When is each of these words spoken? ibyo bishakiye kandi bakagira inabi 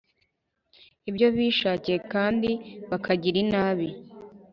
ibyo 1.09 1.27
bishakiye 1.35 1.97
kandi 2.13 2.49
bakagira 2.89 3.37
inabi 3.43 3.87